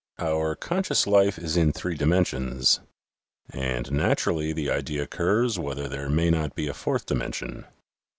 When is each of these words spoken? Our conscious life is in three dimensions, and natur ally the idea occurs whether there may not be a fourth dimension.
Our 0.17 0.55
conscious 0.55 1.05
life 1.05 1.37
is 1.37 1.55
in 1.55 1.71
three 1.73 1.93
dimensions, 1.95 2.79
and 3.51 3.91
natur 3.91 4.31
ally 4.31 4.51
the 4.51 4.71
idea 4.71 5.03
occurs 5.03 5.59
whether 5.59 5.87
there 5.87 6.09
may 6.09 6.31
not 6.31 6.55
be 6.55 6.67
a 6.67 6.73
fourth 6.73 7.05
dimension. 7.05 7.65